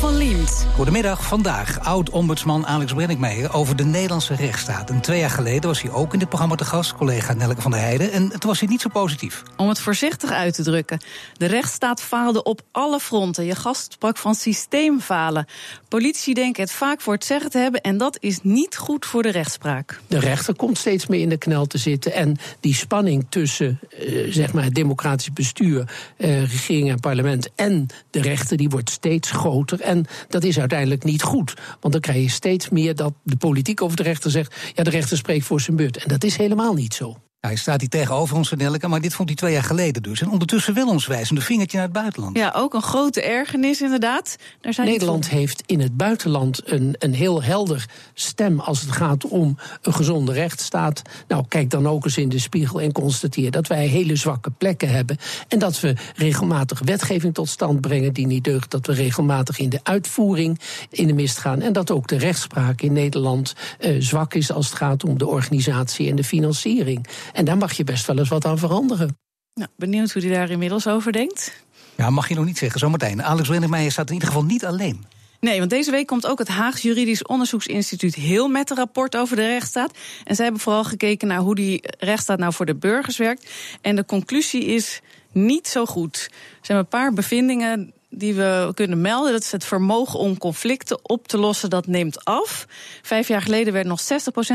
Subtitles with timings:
[0.00, 0.66] Paul van Liemt.
[0.74, 4.90] Goedemiddag, vandaag oud-ombudsman Alex Brenninkmeijer over de Nederlandse rechtsstaat.
[4.90, 7.70] En twee jaar geleden was hij ook in dit programma te gast, collega Nelke van
[7.70, 8.12] der Heijden.
[8.12, 9.42] En toen was hij niet zo positief.
[9.56, 11.00] Om het voorzichtig uit te drukken.
[11.32, 13.44] De rechtsstaat faalde op alle fronten.
[13.44, 15.46] Je gast sprak van systeemfalen.
[15.88, 19.22] Politici denken het vaak voor het zeggen te hebben en dat is niet goed voor
[19.22, 20.00] de rechtspraak.
[20.06, 22.12] De rechter komt steeds meer in de knel te zitten.
[22.12, 27.86] En die spanning tussen uh, zeg maar het democratisch bestuur, uh, regering en parlement en
[28.10, 29.82] de rechter, die wordt steeds groter.
[29.84, 31.54] En dat is uiteindelijk niet goed.
[31.80, 34.90] Want dan krijg je steeds meer dat de politiek over de rechter zegt: ja, de
[34.90, 35.96] rechter spreekt voor zijn beurt.
[35.96, 37.16] En dat is helemaal niet zo.
[37.46, 40.20] Hij staat hier tegenover ons, Nelke, maar dit vond hij twee jaar geleden dus.
[40.20, 42.36] En ondertussen wel ons wijzende vingertje naar het buitenland.
[42.36, 44.36] Ja, ook een grote ergernis inderdaad.
[44.60, 49.26] Daar zijn Nederland heeft in het buitenland een, een heel helder stem als het gaat
[49.26, 51.02] om een gezonde rechtsstaat.
[51.28, 54.88] Nou, kijk dan ook eens in de spiegel en constateer dat wij hele zwakke plekken
[54.88, 55.18] hebben.
[55.48, 58.70] En dat we regelmatig wetgeving tot stand brengen die niet deugt.
[58.70, 61.60] Dat we regelmatig in de uitvoering in de mist gaan.
[61.60, 65.26] En dat ook de rechtspraak in Nederland uh, zwak is als het gaat om de
[65.26, 67.06] organisatie en de financiering.
[67.34, 69.18] En daar mag je best wel eens wat aan veranderen.
[69.54, 71.64] Nou, benieuwd hoe hij daar inmiddels over denkt.
[71.96, 73.22] Ja, mag je nog niet zeggen, zometeen.
[73.22, 75.04] Alex Wennemeijer staat in ieder geval niet alleen.
[75.40, 79.36] Nee, want deze week komt ook het Haags Juridisch Onderzoeksinstituut heel met een rapport over
[79.36, 79.98] de rechtsstaat.
[80.24, 83.50] En zij hebben vooral gekeken naar hoe die rechtsstaat nou voor de burgers werkt.
[83.80, 85.00] En de conclusie is
[85.32, 86.28] niet zo goed.
[86.30, 89.32] Er zijn een paar bevindingen die we kunnen melden.
[89.32, 92.66] Dat is het vermogen om conflicten op te lossen, dat neemt af.
[93.02, 94.04] Vijf jaar geleden werd nog 60%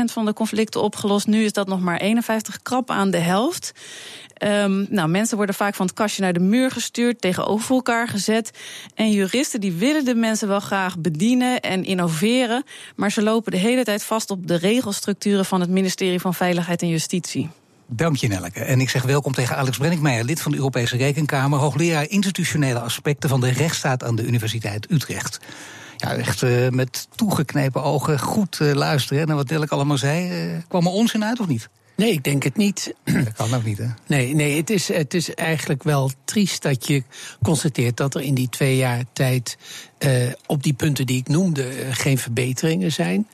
[0.04, 1.26] van de conflicten opgelost.
[1.26, 3.72] Nu is dat nog maar 51, krap aan de helft.
[4.42, 8.50] Um, nou, mensen worden vaak van het kastje naar de muur gestuurd, tegenover elkaar gezet.
[8.94, 12.64] En juristen die willen de mensen wel graag bedienen en innoveren,
[12.96, 16.82] maar ze lopen de hele tijd vast op de regelstructuren van het ministerie van Veiligheid
[16.82, 17.50] en Justitie.
[17.92, 18.60] Dank je, Nelke.
[18.60, 23.28] En ik zeg welkom tegen Alex Brenninkmeijer, lid van de Europese Rekenkamer, hoogleraar institutionele aspecten
[23.28, 25.40] van de rechtsstaat aan de Universiteit Utrecht.
[25.96, 30.46] Ja, echt uh, met toegeknepen ogen goed uh, luisteren naar wat Nelke allemaal zei.
[30.52, 31.68] Uh, kwam er onzin uit of niet?
[31.96, 32.94] Nee, ik denk het niet.
[33.04, 33.86] Dat kan ook niet, hè?
[34.06, 37.02] Nee, nee het, is, het is eigenlijk wel triest dat je
[37.42, 39.58] constateert dat er in die twee jaar tijd
[39.98, 43.26] uh, op die punten die ik noemde uh, geen verbeteringen zijn.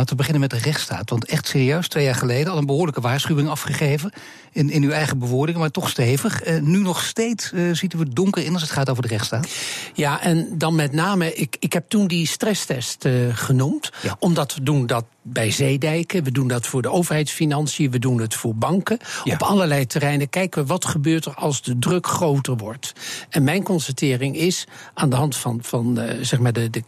[0.00, 1.10] Laten we beginnen met de rechtsstaat.
[1.10, 4.12] Want echt serieus, twee jaar geleden al een behoorlijke waarschuwing afgegeven.
[4.52, 6.46] In, in uw eigen bewoordingen, maar toch stevig.
[6.46, 9.08] Uh, nu nog steeds uh, ziet u het donker in als het gaat over de
[9.08, 9.48] rechtsstaat.
[9.94, 13.90] Ja, en dan met name, ik, ik heb toen die stresstest uh, genoemd.
[14.02, 14.16] Ja.
[14.18, 18.34] Omdat we doen dat bij zeedijken, we doen dat voor de overheidsfinanciën, we doen het
[18.34, 18.98] voor banken.
[19.24, 19.34] Ja.
[19.34, 22.92] Op allerlei terreinen kijken we wat gebeurt er als de druk groter wordt.
[23.28, 26.82] En mijn constatering is, aan de hand van, van zeg maar de, de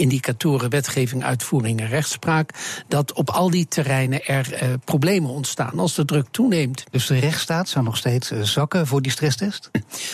[0.00, 2.50] indicatoren wetgeving, uitvoering en rechtspraak,
[2.88, 6.84] dat op al die terreinen er uh, problemen ontstaan als de druk toeneemt.
[6.90, 9.70] Dus de rechtsstaat zou nog steeds uh, zakken voor die stresstest?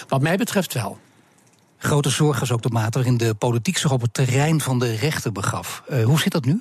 [0.09, 0.99] Wat mij betreft wel.
[1.79, 4.95] Grote zorg is ook de mate waarin de politiek zich op het terrein van de
[4.95, 5.83] rechter begaf.
[5.91, 6.61] Uh, hoe zit dat nu?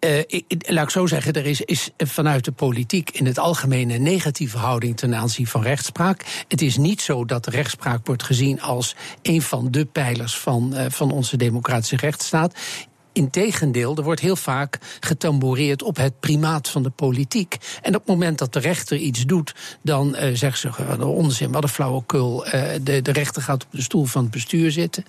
[0.00, 4.02] Ik, laat ik zo zeggen, er is, is, vanuit de politiek in het algemeen een
[4.02, 6.44] negatieve houding ten aanzien van rechtspraak.
[6.48, 10.84] Het is niet zo dat rechtspraak wordt gezien als een van de pijlers van, uh,
[10.88, 12.54] van onze democratische rechtsstaat.
[13.12, 17.56] Integendeel, er wordt heel vaak getamboureerd op het primaat van de politiek.
[17.82, 21.52] En op het moment dat de rechter iets doet, dan uh, zeggen ze: wat onzin,
[21.52, 22.44] wat een flauwekul.
[22.82, 25.04] De, de rechter gaat op de stoel van het bestuur zitten.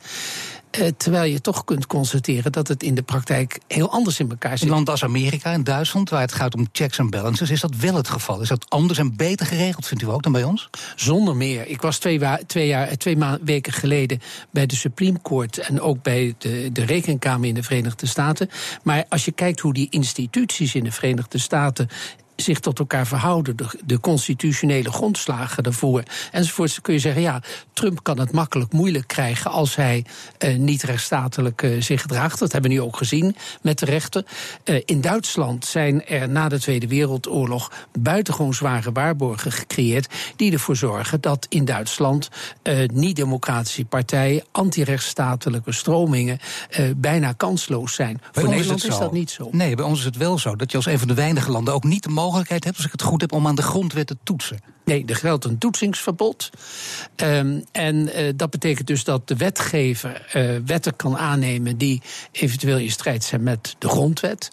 [0.80, 4.58] Uh, terwijl je toch kunt constateren dat het in de praktijk heel anders in elkaar
[4.58, 4.68] zit.
[4.68, 7.76] In landen als Amerika en Duitsland, waar het gaat om checks en balances, is dat
[7.76, 8.42] wel het geval.
[8.42, 10.70] Is dat anders en beter geregeld, vindt u ook, dan bij ons?
[10.96, 11.68] Zonder meer.
[11.68, 14.20] Ik was twee, twee, jaar, twee weken geleden
[14.52, 18.50] bij de Supreme Court en ook bij de, de Rekenkamer in de Verenigde Staten.
[18.84, 21.90] Maar als je kijkt hoe die instituties in de Verenigde Staten
[22.42, 27.42] zich tot elkaar verhouden, de, de constitutionele grondslagen daarvoor enzovoort, kun je zeggen, ja,
[27.74, 30.06] Trump kan het makkelijk moeilijk krijgen als hij
[30.40, 32.40] uh, niet rechtsstatelijk uh, zich gedraagt.
[32.40, 34.26] Dat hebben we nu ook gezien met de rechten.
[34.66, 40.76] Uh, in Duitsland zijn er na de Tweede Wereldoorlog buitengewoon zware waarborgen gecreëerd die ervoor
[40.76, 42.30] zorgen dat in Duitsland
[42.94, 46.40] niet-democratische partijen, antirechtsstatelijke stromingen
[46.96, 48.18] bijna kansloos zijn.
[48.18, 49.50] Bij voor Nederland is, is, dat niet zo.
[49.52, 51.74] Nee, bij ons is het wel zo dat je als een van de weinige landen
[51.74, 54.18] ook niet de mogelijkheid hebt, als ik het goed heb, om aan de grondwet te
[54.24, 54.60] toetsen.
[54.86, 56.50] Nee, er geldt een toetsingsverbod.
[57.16, 62.02] Um, en uh, dat betekent dus dat de wetgever uh, wetten kan aannemen die
[62.32, 64.52] eventueel in strijd zijn met de grondwet.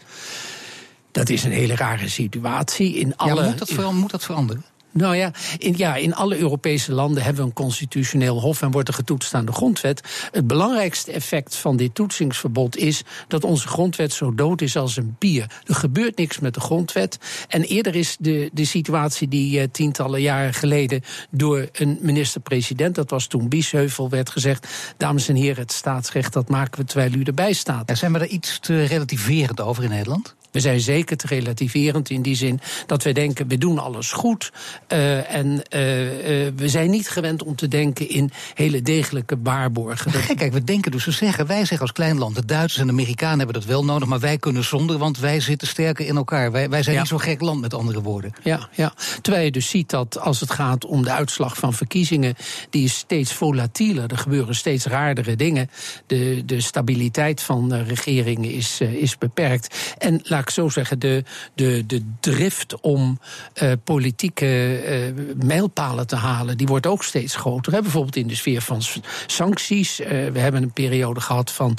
[1.12, 2.94] Dat is een hele rare situatie.
[2.94, 4.64] In alle, ja, moet, dat vooral, moet dat veranderen?
[4.92, 8.88] Nou ja in, ja, in alle Europese landen hebben we een constitutioneel hof en wordt
[8.88, 10.28] er getoetst aan de grondwet.
[10.32, 15.16] Het belangrijkste effect van dit toetsingsverbod is dat onze grondwet zo dood is als een
[15.18, 15.62] bier.
[15.64, 17.18] Er gebeurt niks met de grondwet.
[17.48, 23.10] En eerder is de, de situatie die uh, tientallen jaren geleden door een minister-president, dat
[23.10, 27.22] was toen Biesheuvel, werd gezegd: Dames en heren, het staatsrecht dat maken we terwijl u
[27.22, 27.98] erbij staat.
[27.98, 30.36] Zijn we er iets te relativerend over in Nederland?
[30.50, 34.52] We zijn zeker te relativerend in die zin dat we denken: we doen alles goed.
[34.88, 40.12] Uh, en uh, uh, we zijn niet gewend om te denken in hele degelijke waarborgen.
[40.36, 42.92] Kijk, we denken dus, we zeggen, wij zeggen als klein land, de Duitsers en de
[42.92, 46.52] Amerikanen hebben dat wel nodig, maar wij kunnen zonder, want wij zitten sterker in elkaar.
[46.52, 47.00] Wij, wij zijn ja.
[47.00, 48.32] niet zo'n gek land, met andere woorden.
[48.42, 48.92] Ja, ja,
[49.22, 52.34] terwijl je dus ziet dat als het gaat om de uitslag van verkiezingen,
[52.70, 54.10] die is steeds volatieler.
[54.10, 55.70] Er gebeuren steeds raardere dingen.
[56.06, 59.94] De, de stabiliteit van regeringen is, is beperkt.
[59.98, 61.24] En laat ik zo zeggen, de,
[61.54, 63.20] de, de drift om
[63.62, 64.80] uh, politieke
[65.16, 67.72] uh, mijlpalen te halen, die wordt ook steeds groter.
[67.72, 67.82] Hè?
[67.82, 68.82] Bijvoorbeeld in de sfeer van
[69.26, 70.00] sancties.
[70.00, 71.76] Uh, we hebben een periode gehad van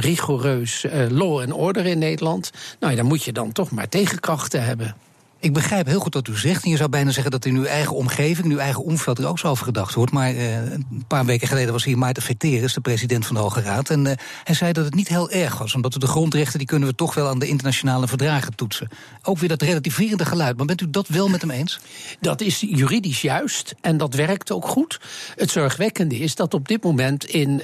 [0.00, 2.50] rigoureus law en order in Nederland.
[2.80, 4.94] Nou, dan moet je dan toch maar tegenkrachten hebben.
[5.42, 6.64] Ik begrijp heel goed wat u zegt.
[6.64, 9.26] En je zou bijna zeggen dat in uw eigen omgeving, in uw eigen omveld er
[9.26, 10.12] ook zo over gedacht wordt.
[10.12, 13.60] Maar uh, een paar weken geleden was hier Maarten Veteris, de president van de Hoge
[13.60, 13.90] Raad.
[13.90, 14.12] En uh,
[14.44, 15.74] hij zei dat het niet heel erg was.
[15.74, 18.88] Omdat we de grondrechten, die kunnen we toch wel aan de internationale verdragen toetsen.
[19.22, 20.56] Ook weer dat relativerende geluid.
[20.56, 21.80] Maar bent u dat wel met hem eens?
[22.20, 23.74] Dat is juridisch juist.
[23.80, 25.00] En dat werkt ook goed.
[25.36, 27.60] Het zorgwekkende is dat op dit moment in,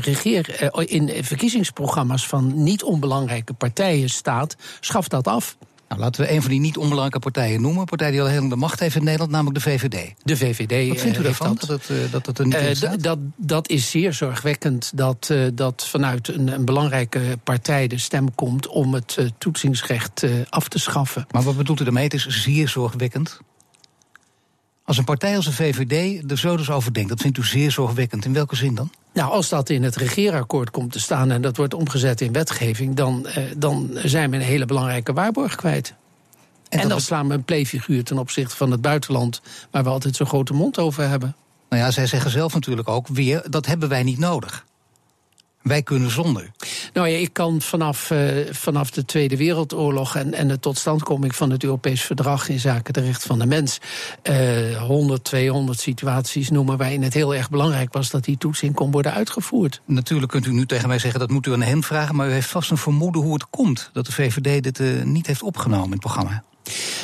[0.00, 4.56] regeer, in verkiezingsprogramma's van niet onbelangrijke partijen staat.
[4.80, 5.56] Schaf dat af.
[5.90, 7.80] Nou, laten we een van die niet onbelangrijke partijen noemen.
[7.80, 10.14] Een partij die al heel lang de macht heeft in Nederland, namelijk de VVD.
[10.22, 10.88] De VVD.
[10.88, 13.02] Wat vindt u daarvan, dat, dat, dat, dat er niet uh, staat?
[13.02, 18.34] Dat, dat is zeer zorgwekkend dat, uh, dat vanuit een, een, belangrijke partij de stem
[18.34, 21.26] komt om het uh, toetsingsrecht af te schaffen.
[21.30, 22.04] Maar wat bedoelt u daarmee?
[22.04, 23.40] Het is zeer zorgwekkend.
[24.84, 27.70] Als een partij als de VVD er zo dus over denkt, dat vindt u zeer
[27.70, 28.24] zorgwekkend.
[28.24, 28.90] In welke zin dan?
[29.12, 32.94] Nou, als dat in het regeerakkoord komt te staan en dat wordt omgezet in wetgeving,
[32.94, 35.94] dan, eh, dan zijn we een hele belangrijke waarborg kwijt.
[36.68, 39.40] En, en dan slaan we een playfiguur ten opzichte van het buitenland,
[39.70, 41.36] waar we altijd zo'n grote mond over hebben.
[41.68, 44.64] Nou ja, zij zeggen zelf natuurlijk ook weer: dat hebben wij niet nodig.
[45.62, 46.50] Wij kunnen zonder.
[46.92, 51.50] Nou ja, ik kan vanaf, uh, vanaf de Tweede Wereldoorlog en, en de totstandkoming van
[51.50, 53.78] het Europees Verdrag in zaken de recht van de mens
[54.30, 58.90] uh, 100, 200 situaties noemen waarin het heel erg belangrijk was dat die toetsing kon
[58.90, 59.80] worden uitgevoerd.
[59.84, 62.32] Natuurlijk kunt u nu tegen mij zeggen dat moet u aan hen vragen, maar u
[62.32, 65.84] heeft vast een vermoeden hoe het komt dat de VVD dit uh, niet heeft opgenomen
[65.84, 66.42] in het programma.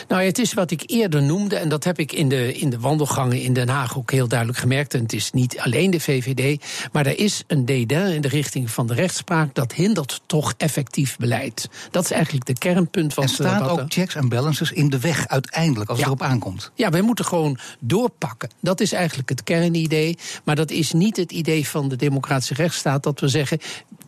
[0.08, 2.78] Nou, het is wat ik eerder noemde, en dat heb ik in de, in de
[2.78, 4.94] wandelgangen in Den Haag ook heel duidelijk gemerkt.
[4.94, 8.70] En het is niet alleen de VVD, maar er is een dédain in de richting
[8.70, 9.54] van de rechtspraak.
[9.54, 11.68] Dat hindert toch effectief beleid.
[11.90, 15.28] Dat is eigenlijk de kernpunt van Er staat ook checks en balances in de weg
[15.28, 16.04] uiteindelijk, als ja.
[16.04, 16.70] het erop aankomt.
[16.74, 18.50] Ja, wij moeten gewoon doorpakken.
[18.60, 20.18] Dat is eigenlijk het kernidee.
[20.44, 23.58] Maar dat is niet het idee van de democratische rechtsstaat dat we zeggen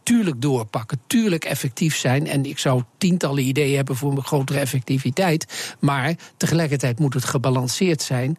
[0.09, 2.27] tuurlijk doorpakken, tuurlijk effectief zijn.
[2.27, 5.75] En ik zou tientallen ideeën hebben voor een grotere effectiviteit.
[5.79, 8.39] Maar tegelijkertijd moet het gebalanceerd zijn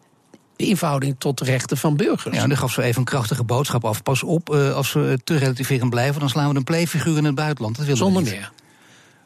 [0.56, 2.36] in verhouding tot de rechten van burgers.
[2.36, 4.02] Ja, en dan gaf ze even een krachtige boodschap af.
[4.02, 7.34] Pas op, uh, als we te relativerend blijven, dan slaan we een playfiguur in het
[7.34, 7.76] buitenland.
[7.76, 8.38] Dat willen Zonder we niet.
[8.38, 8.52] meer.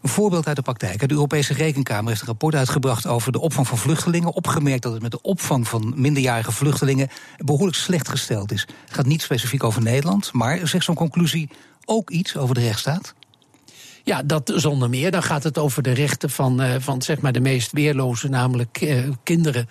[0.03, 1.09] Een voorbeeld uit de praktijk.
[1.09, 4.35] De Europese Rekenkamer heeft een rapport uitgebracht over de opvang van vluchtelingen.
[4.35, 8.61] Opgemerkt dat het met de opvang van minderjarige vluchtelingen behoorlijk slecht gesteld is.
[8.61, 11.49] Het gaat niet specifiek over Nederland, maar zegt zo'n conclusie
[11.85, 13.15] ook iets over de rechtsstaat?
[14.05, 15.11] Ja, dat zonder meer.
[15.11, 18.81] Dan gaat het over de rechten van, uh, van zeg maar de meest weerlozen, namelijk
[18.81, 19.69] uh, kinderen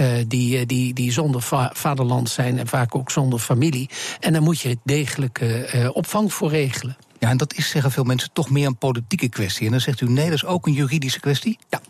[0.00, 3.90] uh, die, die, die zonder va vaderland zijn en vaak ook zonder familie.
[4.20, 6.96] En daar moet je degelijke opvang voor regelen.
[7.18, 9.64] Ja, en dat is, zeggen veel mensen, toch meer een politieke kwestie.
[9.64, 11.58] En dan zegt u nee, dat is ook een juridische kwestie?
[11.68, 11.80] Ja.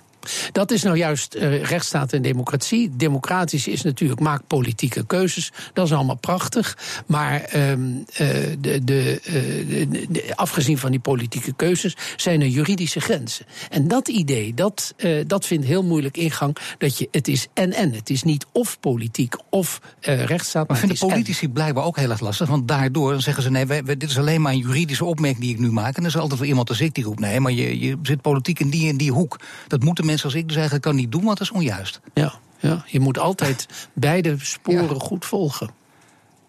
[0.53, 2.91] Dat is nou juist uh, rechtsstaat en democratie.
[2.97, 5.53] Democratisch is natuurlijk maak politieke keuzes.
[5.73, 6.79] Dat is allemaal prachtig.
[7.07, 8.29] Maar um, uh,
[8.59, 13.47] de, de, uh, de, afgezien van die politieke keuzes zijn er juridische grenzen.
[13.71, 14.95] En dat idee, dat,
[15.27, 16.57] dat vindt heel moeilijk ingang.
[16.79, 17.93] Dat je, het is en-en.
[17.93, 20.69] Het is niet of politiek of rechtsstaat.
[20.69, 21.53] Maar, maar vinden politici en.
[21.53, 22.49] blijkbaar ook heel erg lastig.
[22.49, 25.53] Want daardoor zeggen ze: nee, wij, wij, dit is alleen maar een juridische opmerking die
[25.53, 25.97] ik nu maak.
[25.97, 28.21] En er is altijd wel iemand als ik die roept: nee, maar je, je zit
[28.21, 29.41] politiek in die en die hoek.
[29.69, 32.01] Dat moeten mensen als ik dus eigenlijk kan niet doen, want dat is onjuist.
[32.15, 32.85] Ja, ja.
[32.87, 35.01] je moet altijd beide sporen ja.
[35.01, 35.71] goed volgen.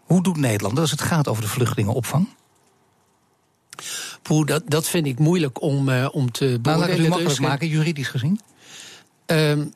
[0.03, 2.27] Hoe doet Nederland als het gaat over de vluchtelingenopvang?
[4.21, 6.61] Poeh, dat, dat vind ik moeilijk om, uh, om te beoordelen.
[6.61, 8.39] Nou, laat ik het u makkelijk maken, juridisch gezien.
[9.25, 9.73] Um,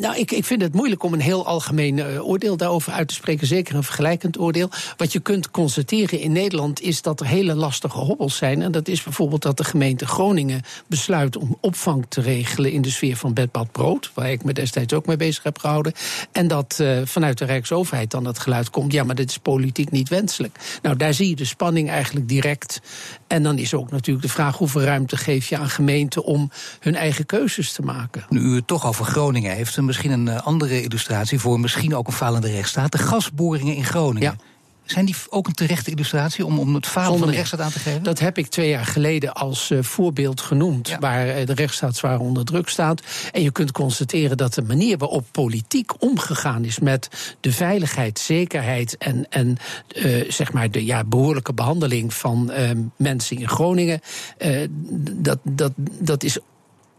[0.00, 3.14] Nou, ik, ik vind het moeilijk om een heel algemeen uh, oordeel daarover uit te
[3.14, 3.46] spreken.
[3.46, 4.70] Zeker een vergelijkend oordeel.
[4.96, 8.62] Wat je kunt constateren in Nederland is dat er hele lastige hobbels zijn.
[8.62, 12.90] En dat is bijvoorbeeld dat de gemeente Groningen besluit om opvang te regelen in de
[12.90, 14.10] sfeer van bedbad brood.
[14.14, 15.92] Waar ik me destijds ook mee bezig heb gehouden.
[16.32, 19.90] En dat uh, vanuit de Rijksoverheid dan het geluid komt: ja, maar dit is politiek
[19.90, 20.78] niet wenselijk.
[20.82, 22.80] Nou, daar zie je de spanning eigenlijk direct.
[23.26, 26.94] En dan is ook natuurlijk de vraag: hoeveel ruimte geef je aan gemeenten om hun
[26.94, 28.24] eigen keuzes te maken?
[28.28, 32.06] Nu u het toch over Groningen heeft misschien een eh, andere illustratie voor misschien ook
[32.06, 32.92] een falende rechtsstaat.
[32.92, 34.22] De gasboringen in Groningen.
[34.38, 34.44] Ja.
[34.86, 37.78] Zijn die ook een terechte illustratie om, om het falen van de rechtsstaat aan te
[37.78, 38.02] geven?
[38.02, 40.96] Dat heb ik twee jaar geleden als uh, voorbeeld genoemd.
[41.00, 43.02] Waar uh, de rechtsstaat zwaar onder druk staat.
[43.32, 48.96] En je kunt constateren dat de manier waarop politiek omgegaan is met de veiligheid, zekerheid
[48.96, 49.56] en, en
[49.94, 52.52] uh, zeg maar de ja, behoorlijke behandeling van
[52.96, 54.00] mensen in Groningen.
[55.12, 56.38] dat, dat, dat is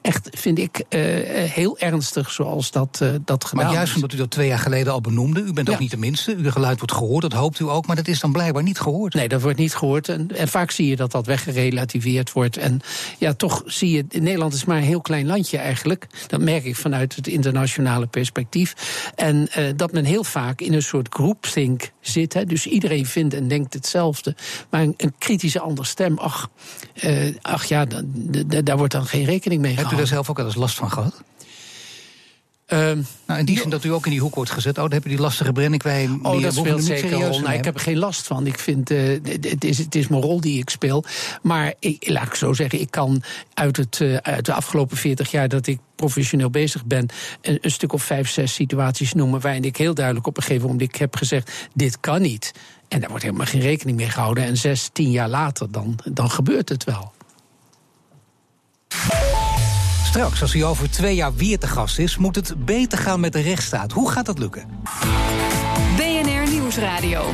[0.07, 1.01] echt, vind ik, uh,
[1.49, 4.93] heel ernstig zoals dat, uh, dat gedaan Maar juist omdat u dat twee jaar geleden
[4.93, 7.69] al benoemde, u bent ook niet de minste, uw geluid wordt gehoord, dat hoopt u
[7.69, 9.13] ook, maar dat is dan blijkbaar niet gehoord.
[9.13, 10.09] Nee, dat wordt niet gehoord.
[10.09, 12.57] En, en vaak zie je dat dat weggerelativeerd wordt.
[12.57, 12.81] En
[13.17, 16.07] ja, toch zie je, Nederland is maar een heel klein landje eigenlijk.
[16.27, 18.73] Dat merk ik vanuit het internationale perspectief.
[19.15, 22.33] En uh, dat men heel vaak in een soort groupthink zit.
[22.33, 22.45] Hè.
[22.45, 24.35] Dus iedereen vindt en denkt hetzelfde.
[24.69, 26.49] Maar een, een kritische andere stem, ach,
[27.41, 27.85] ach ja,
[28.63, 30.91] daar wordt dan geen rekening mee gehouden u daar zelf ook wel eens last van
[30.91, 31.23] gehad?
[32.73, 34.77] Um, nou, in die zin dat u ook in die hoek wordt gezet.
[34.77, 36.25] Oh, dan heb je die lastige Brennikwijn.
[36.25, 37.39] Oh, dat speelt zeker een rol.
[37.39, 38.47] Nou, ik heb er geen last van.
[38.47, 41.03] Ik vind, uh, het, is, het is mijn rol die ik speel.
[41.41, 43.23] Maar ik, laat ik zo zeggen, ik kan
[43.53, 47.07] uit, het, uh, uit de afgelopen 40 jaar dat ik professioneel bezig ben,
[47.41, 50.67] een, een, stuk of vijf, zes situaties noemen waarin ik heel duidelijk op een gegeven
[50.67, 52.51] moment heb gezegd: dit kan niet.
[52.87, 54.43] En daar wordt helemaal geen rekening mee gehouden.
[54.43, 57.11] En zes, tien jaar later, dan, dan gebeurt het wel.
[60.17, 63.33] Straks, als hij over twee jaar weer te gast is, moet het beter gaan met
[63.33, 63.91] de rechtsstaat.
[63.91, 64.65] Hoe gaat dat lukken?
[65.95, 67.25] BNR Nieuwsradio.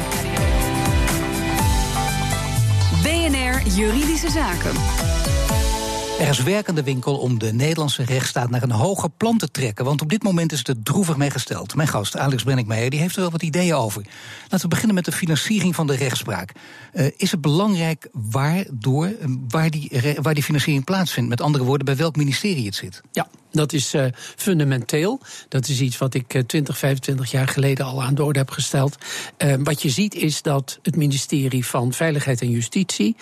[3.04, 4.72] BNR Juridische Zaken.
[6.24, 9.86] Er is werkende winkel om de Nederlandse rechtsstaat naar een hoger plan te trekken.
[9.86, 11.76] Want op dit moment is het er droevig mee gesteld.
[11.76, 14.06] Mijn gast, Alex Brennickmeijer, die heeft er wel wat ideeën over.
[14.42, 16.52] Laten we beginnen met de financiering van de rechtspraak.
[16.94, 19.16] Uh, is het belangrijk waardoor, uh,
[19.48, 21.30] waar, die, waar die financiering plaatsvindt?
[21.30, 23.02] Met andere woorden, bij welk ministerie het zit?
[23.12, 25.20] Ja, dat is uh, fundamenteel.
[25.50, 28.98] Dat is iets wat ik 20, 25 jaar geleden al aan de orde heb gesteld.
[29.64, 33.16] wat je ziet is dat het ministerie van Veiligheid en Justitie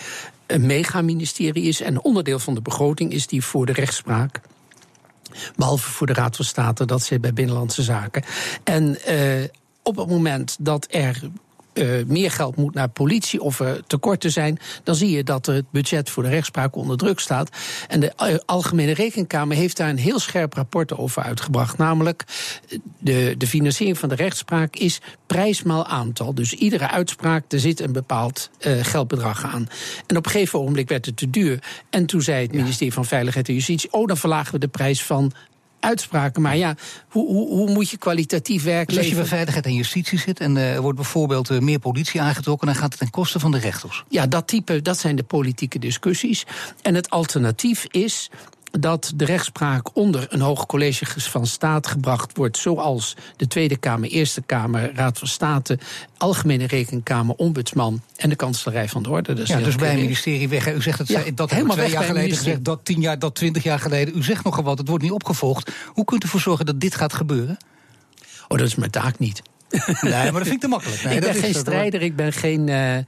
[0.52, 4.42] een megaministerie is en onderdeel van de begroting is die voor de rechtspraak.
[5.56, 8.24] Behalve voor de Raad van State, dat zit bij Binnenlandse Zaken.
[8.64, 9.44] En uh,
[9.84, 11.22] op het moment dat er
[11.74, 15.66] uh, meer geld moet naar politie of er tekorten zijn, dan zie je dat het
[15.72, 17.50] budget voor de rechtspraak onder druk staat.
[17.88, 21.78] En de uh, Algemene Rekenkamer heeft daar een heel scherp rapport over uitgebracht.
[21.78, 22.24] Namelijk,
[23.00, 26.34] de, de financiering van de rechtspraak is prijsmaal aantal.
[26.34, 29.68] Dus iedere uitspraak, er zit een bepaald uh, geldbedrag aan.
[30.08, 31.64] En op een gegeven ogenblik werd het te duur.
[31.90, 35.04] En toen zei het ministerie van Veiligheid en Justitie: Oh, dan verlagen we de prijs
[35.04, 35.32] van
[35.82, 36.42] uitspraken.
[36.42, 36.76] Maar ja,
[37.10, 38.88] hoe, hoe, hoe moet je kwalitatief werken?
[38.88, 41.80] Dus als je bij veiligheid en justitie zit en er uh, wordt bijvoorbeeld uh, meer
[41.80, 44.04] politie aangetrokken, dan gaat het ten koste van de rechters.
[44.10, 46.46] Ja, dat type, dat zijn de politieke discussies.
[46.82, 48.30] En het alternatief is
[48.72, 54.10] dat de rechtspraak onder een hoog college van staat gebracht wordt, zoals de Tweede Kamer,
[54.10, 55.80] Eerste Kamer, Raad van State,
[56.18, 59.34] Algemene Rekenkamer, Ombudsman en de Kanselarij van de Orde.
[59.34, 60.74] Dus ja, dus bij het ministerie weg.
[60.74, 63.64] U zegt het ja, dat helemaal twee jaar geleden gezegd, dat tien jaar, dat twintig
[63.64, 64.18] jaar geleden.
[64.18, 65.72] U zegt nogal wat, het wordt niet opgevolgd.
[65.88, 67.58] Hoe kunt u ervoor zorgen dat dit gaat gebeuren?
[68.48, 69.42] Oh, dat is mijn taak niet.
[70.02, 71.04] Nee, maar dat vind ik te makkelijk.
[71.04, 72.68] Nee, ik ben geen strijder, ik ben geen.
[72.68, 73.04] Uh, uh,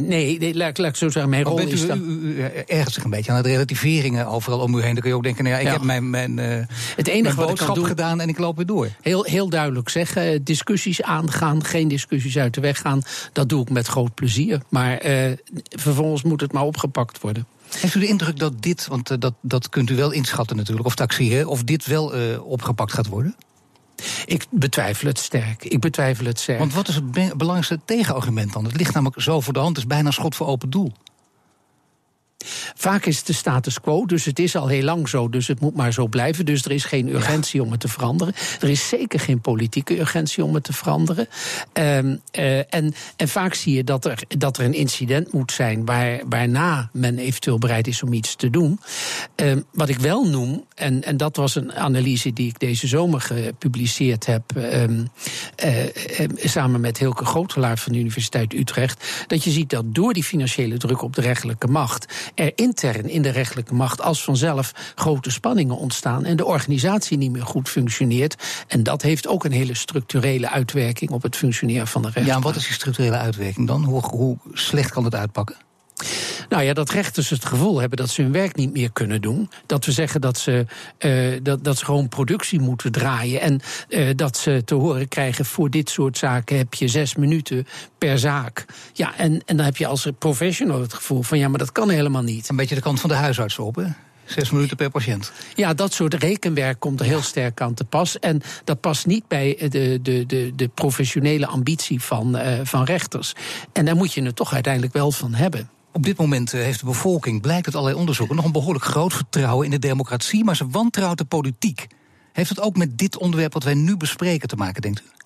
[0.00, 1.82] nee, laat, laat, ik zo zeggen, mijn rol is.
[1.82, 1.98] U, dan...
[1.98, 4.92] u, u, ergens zich een beetje aan het relativeringen overal om u heen.
[4.92, 5.72] Dan kun je ook denken: nou ja, ik ja.
[5.72, 8.66] heb mijn, mijn, uh, het enige mijn wat ik kan gedaan en ik loop weer
[8.66, 8.88] door.
[9.00, 13.02] Heel, heel duidelijk zeggen: discussies aangaan, geen discussies uit de weg gaan.
[13.32, 14.60] Dat doe ik met groot plezier.
[14.68, 15.00] Maar
[15.68, 17.46] vervolgens moet het maar opgepakt worden.
[17.78, 20.94] Heeft u de indruk dat dit, want dat, dat kunt u wel inschatten natuurlijk, of
[20.94, 23.34] taxeren, of dit wel opgepakt gaat worden?
[24.26, 25.64] Ik betwijfel het sterk.
[25.64, 26.58] Ik betwijfel het sterk.
[26.58, 28.64] Want wat is het belangrijkste tegenargument dan?
[28.64, 30.92] Het ligt namelijk zo voor de hand, het is bijna een schot voor open doel.
[32.74, 35.60] Vaak is het de status quo, dus het is al heel lang zo, dus het
[35.60, 36.44] moet maar zo blijven.
[36.44, 37.66] Dus er is geen urgentie ja.
[37.66, 38.34] om het te veranderen.
[38.60, 41.28] Er is zeker geen politieke urgentie om het te veranderen.
[41.72, 45.84] Um, uh, en, en vaak zie je dat er, dat er een incident moet zijn
[45.84, 48.80] waar, waarna men eventueel bereid is om iets te doen.
[49.36, 53.20] Um, wat ik wel noem, en, en dat was een analyse die ik deze zomer
[53.20, 55.08] gepubliceerd heb, um,
[55.64, 60.24] uh, samen met Hilke Grotelaar van de Universiteit Utrecht, dat je ziet dat door die
[60.24, 64.72] financiële druk op de rechterlijke macht er in intern in de rechterlijke macht als vanzelf
[64.94, 68.64] grote spanningen ontstaan en de organisatie niet meer goed functioneert.
[68.66, 72.38] En dat heeft ook een hele structurele uitwerking op het functioneren van de rechtspraak.
[72.38, 73.84] Ja, en wat is die structurele uitwerking dan?
[73.84, 75.56] Hoe, hoe slecht kan het uitpakken?
[76.48, 79.50] Nou ja, dat rechters het gevoel hebben dat ze hun werk niet meer kunnen doen.
[79.66, 80.66] Dat we zeggen dat ze,
[80.98, 83.40] uh, dat, dat ze gewoon productie moeten draaien.
[83.40, 87.66] En uh, dat ze te horen krijgen: voor dit soort zaken heb je zes minuten
[87.98, 88.64] per zaak.
[88.92, 91.90] Ja, en, en dan heb je als professional het gevoel van: ja, maar dat kan
[91.90, 92.48] helemaal niet.
[92.48, 93.86] Een beetje de kant van de huisarts op, hè?
[94.24, 95.32] Zes minuten per patiënt.
[95.54, 98.18] Ja, dat soort rekenwerk komt er heel sterk aan te pas.
[98.18, 103.32] En dat past niet bij de, de, de, de professionele ambitie van, uh, van rechters.
[103.72, 105.70] En daar moet je het toch uiteindelijk wel van hebben.
[105.98, 109.12] Op dit moment eh, heeft de bevolking, blijkt uit allerlei onderzoeken, nog een behoorlijk groot
[109.12, 111.86] vertrouwen in de democratie, maar ze wantrouwt de politiek.
[112.32, 115.17] Heeft het ook met dit onderwerp wat wij nu bespreken te maken, denkt u?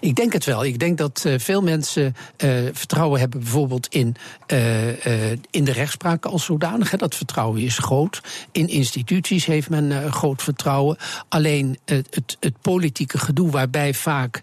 [0.00, 0.64] Ik denk het wel.
[0.64, 4.16] Ik denk dat uh, veel mensen uh, vertrouwen hebben bijvoorbeeld in,
[4.52, 6.96] uh, in de rechtspraak als zodanig.
[6.96, 8.20] Dat vertrouwen is groot.
[8.52, 10.96] In instituties heeft men groot vertrouwen.
[11.28, 14.42] Alleen het, het, het, politieke gedoe waarbij vaak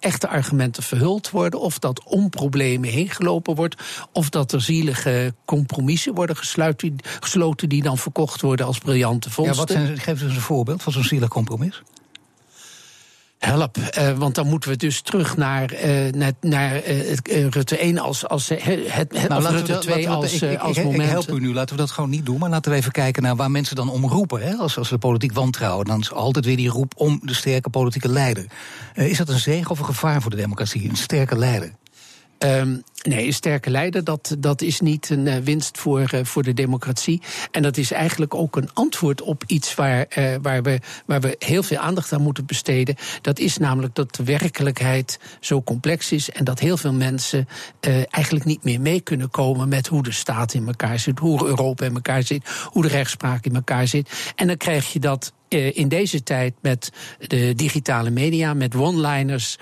[0.00, 1.60] echte argumenten verhuld worden...
[1.60, 3.82] of dat om problemen heen gelopen wordt...
[4.12, 9.74] of dat er zielige compromissen worden gesloten, gesloten die dan verkocht worden als briljante vondsten.
[9.74, 11.82] Ja, wat zijn, geef eens een voorbeeld van zo'n zielig compromis.
[13.40, 17.98] Help, uh, want dan moeten we dus terug naar, uh, naar, naar uh, Rutte 1
[17.98, 21.02] als, als het, het nou, Rutte 2 als, ik, als ik, moment.
[21.02, 22.38] Ik help u nu, laten we dat gewoon niet doen.
[22.38, 24.40] Maar laten we even kijken naar waar mensen dan om roepen.
[24.40, 24.54] Hè?
[24.54, 27.70] Als, als ze de politiek wantrouwen, dan is altijd weer die roep om de sterke
[27.70, 28.46] politieke leider.
[28.94, 31.72] is dat een zegen of een gevaar voor de democratie, een sterke leider?
[32.44, 36.42] Um, nee, een sterke leider, dat, dat is niet een uh, winst voor, uh, voor
[36.42, 37.22] de democratie.
[37.50, 41.36] En dat is eigenlijk ook een antwoord op iets waar, uh, waar, we, waar we
[41.38, 42.96] heel veel aandacht aan moeten besteden.
[43.20, 47.48] Dat is namelijk dat de werkelijkheid zo complex is en dat heel veel mensen
[48.10, 51.84] eigenlijk niet meer mee kunnen komen met hoe de staat in elkaar zit, hoe Europa
[51.84, 54.32] in elkaar zit, hoe de rechtspraak in elkaar zit.
[54.34, 59.58] En dan krijg je dat in deze tijd met de digitale media, met one-liners,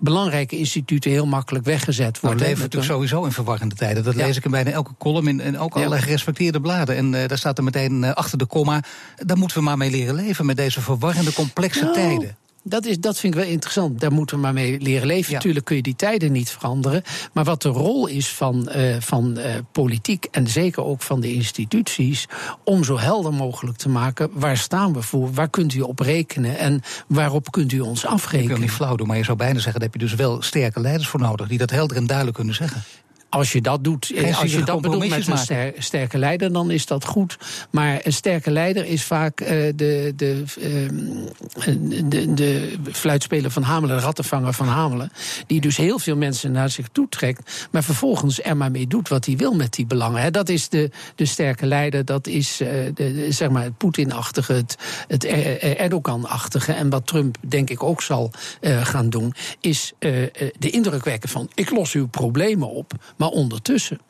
[0.00, 2.22] belangrijke instituten heel makkelijk weggezet worden.
[2.22, 4.04] Nou, we leven natuurlijk sowieso in verwarrende tijden.
[4.04, 4.26] Dat ja.
[4.26, 6.96] lees ik in bijna elke column in, in ook allerlei gerespecteerde bladen.
[6.96, 8.82] En uh, daar staat er meteen uh, achter de komma.
[9.16, 12.36] Daar moeten we maar mee leren leven met deze verwarrende, complexe nou, tijden.
[12.68, 14.00] Dat, is, dat vind ik wel interessant.
[14.00, 15.30] Daar moeten we maar mee leren leven.
[15.30, 15.36] Ja.
[15.36, 17.02] Natuurlijk kun je die tijden niet veranderen.
[17.32, 21.32] Maar wat de rol is van, uh, van uh, politiek en zeker ook van de
[21.32, 22.26] instituties.
[22.64, 24.30] om zo helder mogelijk te maken.
[24.32, 25.32] waar staan we voor?
[25.32, 26.58] Waar kunt u op rekenen?
[26.58, 28.42] En waarop kunt u ons afrekenen?
[28.42, 29.72] Ik wil niet flauw doen, maar je zou bijna zeggen.
[29.72, 31.48] daar heb je dus wel sterke leiders voor nodig.
[31.48, 32.82] die dat helder en duidelijk kunnen zeggen.
[33.30, 36.70] Als je dat doet, Geen als je dat bedoelt met een ster, sterke leider, dan
[36.70, 37.38] is dat goed.
[37.70, 43.96] Maar een sterke leider is vaak uh, de, de, uh, de, de fluitspeler van Hamelen,
[43.96, 45.12] de rattenvanger van Hamelen.
[45.46, 49.08] Die dus heel veel mensen naar zich toe trekt, maar vervolgens er maar mee doet
[49.08, 50.22] wat hij wil met die belangen.
[50.22, 54.52] He, dat is de, de sterke leider, dat is uh, de, zeg maar het Poetin-achtige,
[54.52, 54.76] het,
[55.08, 56.72] het Erdogan-achtige.
[56.72, 61.70] En wat Trump denk ik ook zal gaan doen, is de indruk wekken van ik
[61.70, 62.92] los uw problemen op.
[63.18, 64.00] Maar ondertussen.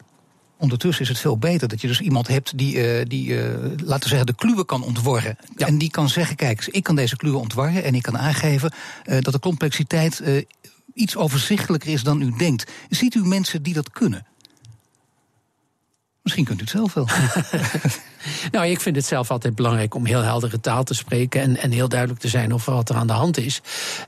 [0.57, 4.03] Ondertussen is het veel beter dat je dus iemand hebt die, uh, die uh, laten
[4.03, 5.37] we zeggen, de kluwen kan ontworren.
[5.57, 5.67] Ja.
[5.67, 8.73] En die kan zeggen: kijk, ik kan deze kluwen ontwarren en ik kan aangeven
[9.07, 10.23] uh, dat de complexiteit
[10.95, 12.71] iets overzichtelijker is dan u denkt.
[12.89, 14.27] Ziet u mensen die dat kunnen?
[16.23, 17.09] Misschien kunt u het zelf wel.
[18.51, 21.71] nou, ik vind het zelf altijd belangrijk om heel heldere taal te spreken en, en
[21.71, 23.61] heel duidelijk te zijn over wat er aan de hand is.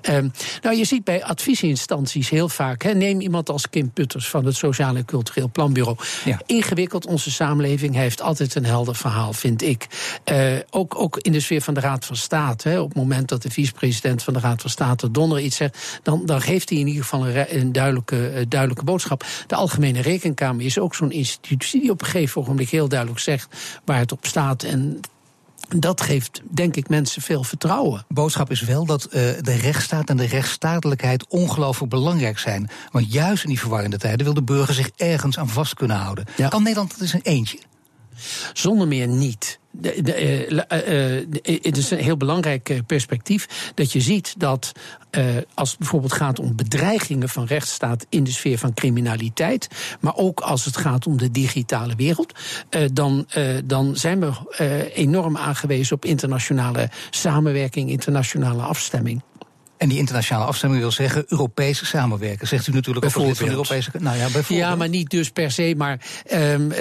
[0.02, 4.44] Um, nou, je ziet bij adviesinstanties heel vaak, he, neem iemand als Kim Putters van
[4.44, 5.96] het Sociaal en Cultureel Planbureau.
[6.24, 6.40] Ja.
[6.46, 9.86] Ingewikkeld, onze samenleving heeft altijd een helder verhaal, vind ik.
[10.32, 12.68] Uh, ook, ook in de sfeer van de Raad van State.
[12.68, 16.00] He, op het moment dat de vicepresident van de Raad van State donder iets zegt,
[16.02, 19.24] dan, dan geeft hij in ieder geval een, een duidelijke, uh, duidelijke boodschap.
[19.46, 23.80] De Algemene Rekenkamer is ook zo'n institutie die op een gegeven moment heel duidelijk zegt
[23.84, 24.62] waar het op staat.
[24.62, 25.00] En
[25.76, 28.04] dat geeft, denk ik, mensen veel vertrouwen.
[28.08, 29.10] Boodschap is wel dat uh,
[29.40, 32.70] de rechtsstaat en de rechtsstatelijkheid ongelooflijk belangrijk zijn.
[32.90, 36.24] Want juist in die verwarrende tijden wil de burger zich ergens aan vast kunnen houden.
[36.36, 36.48] Ja.
[36.48, 37.58] Kan Nederland dat eens een eentje?
[38.52, 39.58] Zonder meer niet.
[39.72, 44.72] De, uh, uh, het is een heel belangrijk perspectief dat je ziet dat
[45.54, 49.68] als het bijvoorbeeld gaat om bedreigingen van rechtsstaat in de sfeer van criminaliteit,
[50.00, 52.32] maar ook als het gaat om de digitale wereld,
[52.92, 53.26] dan,
[53.64, 54.32] dan zijn we
[54.94, 59.22] enorm aangewezen op internationale samenwerking, internationale afstemming.
[59.80, 62.46] En die internationale afstemming wil zeggen Europese samenwerken.
[62.46, 63.90] Zegt u natuurlijk ook lid van de Europese...
[63.98, 64.68] Nou ja, bijvoorbeeld.
[64.68, 65.74] ja, maar niet dus per se.
[65.76, 66.00] Maar
[66.32, 66.78] um, uh,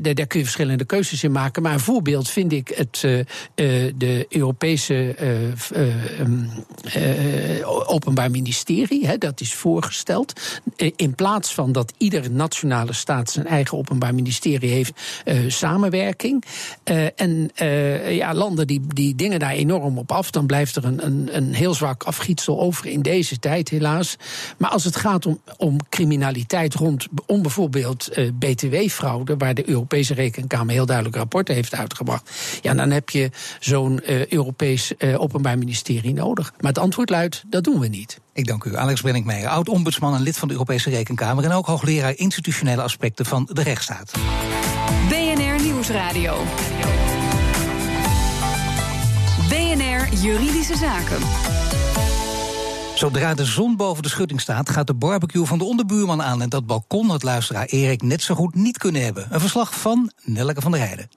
[0.00, 1.62] daar kun je verschillende keuzes in maken.
[1.62, 3.24] Maar een voorbeeld vind ik het, uh,
[3.96, 5.16] de Europese
[6.20, 6.50] um,
[7.86, 9.06] Openbaar Ministerie.
[9.06, 10.60] Hè, dat is voorgesteld.
[10.96, 14.92] in plaats van dat iedere nationale staat zijn eigen Openbaar Ministerie heeft,
[15.46, 16.44] samenwerking.
[17.16, 17.50] en
[18.08, 20.30] ja, landen die, die dingen daar enorm op af.
[20.30, 24.16] Dan blijft er een, een, een heel zwak afgiet over in deze tijd, helaas.
[24.58, 30.14] Maar als het gaat om, om criminaliteit rond, om bijvoorbeeld uh, btw-fraude, waar de Europese
[30.14, 32.30] Rekenkamer heel duidelijk rapporten heeft uitgebracht,
[32.62, 36.52] ja, dan heb je zo'n uh, Europees uh, Openbaar Ministerie nodig.
[36.60, 38.20] Maar het antwoord luidt: dat doen we niet.
[38.32, 42.16] Ik dank u, Alex Brenningmeijer, oud-ombudsman en lid van de Europese Rekenkamer en ook hoogleraar
[42.16, 44.12] institutionele aspecten van de rechtsstaat.
[45.08, 46.36] BNR Nieuwsradio.
[49.48, 51.83] BNR Juridische Zaken.
[53.04, 56.42] Zodra de zon boven de schutting staat, gaat de barbecue van de onderbuurman aan.
[56.42, 59.26] En dat balkon had luisteraar Erik net zo goed niet kunnen hebben.
[59.30, 61.08] Een verslag van Nelleke van der Heijden.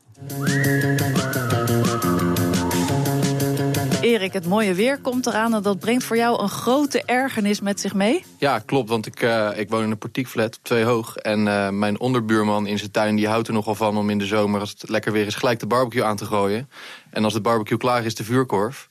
[4.02, 7.80] Erik, het mooie weer komt eraan en dat brengt voor jou een grote ergernis met
[7.80, 8.24] zich mee.
[8.38, 11.16] Ja, klopt, want ik, uh, ik woon in een portiekflat op twee hoog.
[11.16, 14.26] En uh, mijn onderbuurman in zijn tuin die houdt er nogal van om in de
[14.26, 16.70] zomer, als het lekker weer is, gelijk de barbecue aan te gooien.
[17.10, 18.90] En als de barbecue klaar is, de vuurkorf.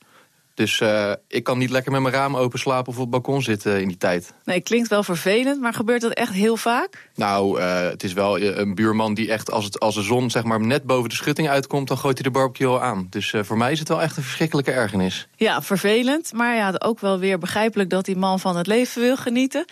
[0.57, 3.43] Dus uh, ik kan niet lekker met mijn raam open slapen of op het balkon
[3.43, 4.33] zitten in die tijd.
[4.45, 7.09] Nee, klinkt wel vervelend, maar gebeurt dat echt heel vaak?
[7.15, 10.45] Nou, uh, het is wel een buurman die echt, als, het, als de zon zeg
[10.45, 13.07] maar net boven de schutting uitkomt, dan gooit hij de barbecue al aan.
[13.11, 15.29] Dus uh, voor mij is het wel echt een verschrikkelijke ergernis.
[15.37, 19.17] Ja, vervelend, maar ja, ook wel weer begrijpelijk dat die man van het leven wil
[19.17, 19.65] genieten.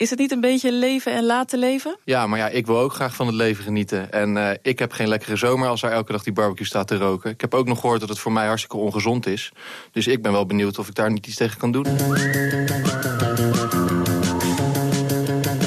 [0.00, 1.96] Is het niet een beetje leven en laten leven?
[2.04, 4.12] Ja, maar ja, ik wil ook graag van het leven genieten.
[4.12, 6.96] En uh, ik heb geen lekkere zomer als er elke dag die barbecue staat te
[6.96, 7.30] roken.
[7.30, 9.52] Ik heb ook nog gehoord dat het voor mij hartstikke ongezond is.
[9.92, 11.86] Dus ik ben wel benieuwd of ik daar niet iets tegen kan doen.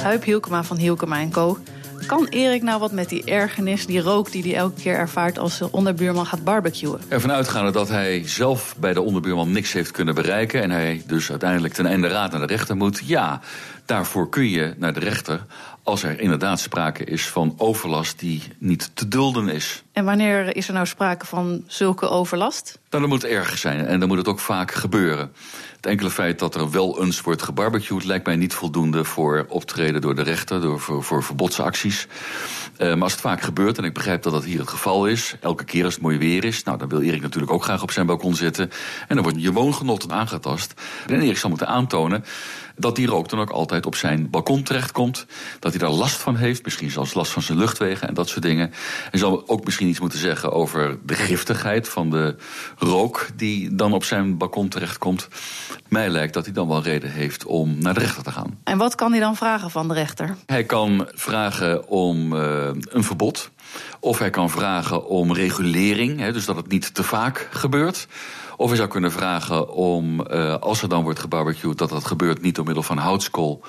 [0.02, 1.58] Huip Hielkema van Hielkema Co.
[2.06, 5.58] Kan Erik nou wat met die ergernis, die rook die hij elke keer ervaart als
[5.58, 7.00] de onderbuurman gaat barbecuen?
[7.08, 11.30] Ervan uitgaande dat hij zelf bij de onderbuurman niks heeft kunnen bereiken en hij dus
[11.30, 13.42] uiteindelijk ten einde raad naar de rechter moet, ja,
[13.86, 15.46] daarvoor kun je naar de rechter
[15.84, 19.84] als er inderdaad sprake is van overlast die niet te dulden is.
[19.92, 22.80] En wanneer is er nou sprake van zulke overlast?
[22.90, 25.32] Dan moet het erg zijn en dan moet het ook vaak gebeuren.
[25.76, 30.02] Het enkele feit dat er wel eens wordt gebarbecued lijkt mij niet voldoende voor optreden
[30.02, 32.08] door de rechter, door, voor, voor verbodsacties.
[32.78, 35.36] Uh, maar als het vaak gebeurt, en ik begrijp dat dat hier het geval is,
[35.42, 37.92] elke keer als het mooi weer is, nou dan wil Erik natuurlijk ook graag op
[37.92, 38.72] zijn balkon zitten.
[39.08, 40.74] En dan wordt je woongenot aangetast.
[41.08, 42.24] En Erik zal moeten aantonen
[42.76, 45.26] dat die rook dan ook altijd op zijn balkon terechtkomt.
[45.60, 48.42] Dat hij daar last van heeft, misschien zelfs last van zijn luchtwegen en dat soort
[48.42, 48.72] dingen.
[49.12, 52.36] En zal ook misschien iets moeten zeggen over de giftigheid van de
[52.78, 55.28] rook die dan op zijn balkon terechtkomt.
[55.88, 58.60] Mij lijkt dat hij dan wel reden heeft om naar de rechter te gaan.
[58.64, 60.36] En wat kan hij dan vragen van de rechter?
[60.46, 63.52] Hij kan vragen om uh, een verbod.
[64.00, 68.08] Of hij kan vragen om regulering, hè, dus dat het niet te vaak gebeurt.
[68.58, 72.42] Of je zou kunnen vragen om, uh, als er dan wordt gebarbecued, dat dat gebeurt
[72.42, 73.62] niet door middel van houtskool.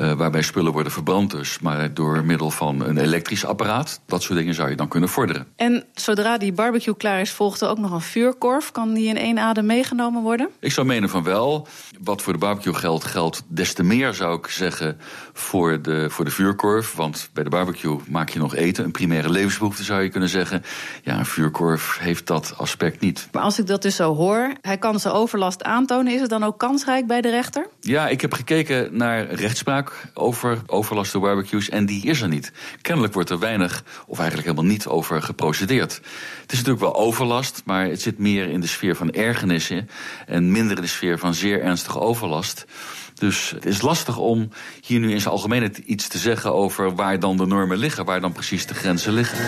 [0.00, 4.00] Uh, waarbij spullen worden verbrand dus, maar door middel van een elektrisch apparaat.
[4.06, 5.46] Dat soort dingen zou je dan kunnen vorderen.
[5.56, 8.70] En zodra die barbecue klaar is, volgt er ook nog een vuurkorf.
[8.70, 10.48] Kan die in één adem meegenomen worden?
[10.60, 11.68] Ik zou menen van wel.
[12.00, 14.98] Wat voor de barbecue geldt, geldt des te meer, zou ik zeggen,
[15.32, 16.94] voor de, voor de vuurkorf.
[16.94, 20.62] Want bij de barbecue maak je nog eten, een primaire levensbehoefte zou je kunnen zeggen.
[21.02, 23.28] Ja, een vuurkorf heeft dat aspect niet.
[23.32, 26.12] Maar als ik dat dus zo hoor, hij kan zijn overlast aantonen.
[26.12, 27.66] Is het dan ook kansrijk bij de rechter?
[27.80, 32.52] Ja, ik heb gekeken naar rechtspraak over overlast barbecues en die is er niet.
[32.82, 36.00] Kennelijk wordt er weinig of eigenlijk helemaal niet over geprocedeerd.
[36.42, 39.88] Het is natuurlijk wel overlast, maar het zit meer in de sfeer van ergernissen
[40.26, 42.66] en minder in de sfeer van zeer ernstige overlast.
[43.14, 44.48] Dus het is lastig om
[44.80, 48.20] hier nu in zijn algemeenheid iets te zeggen over waar dan de normen liggen, waar
[48.20, 49.38] dan precies de grenzen liggen.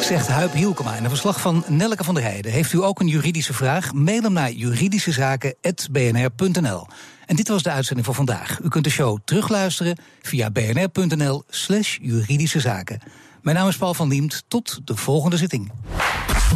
[0.00, 2.52] Zegt Huip Hielkema in een verslag van Nelke van der Heijden.
[2.52, 3.92] Heeft u ook een juridische vraag?
[3.92, 6.86] Mail hem naar juridischezaken.bnr.nl.
[7.28, 8.58] En dit was de uitzending voor vandaag.
[8.62, 13.00] U kunt de show terugluisteren via bnr.nl slash juridische zaken.
[13.42, 14.44] Mijn naam is Paul van Diemt.
[14.48, 15.72] Tot de volgende zitting.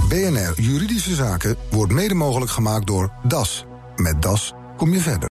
[0.08, 3.64] BNR Juridische Zaken wordt mede mogelijk gemaakt door DAS.
[3.96, 5.30] Met DAS kom je verder.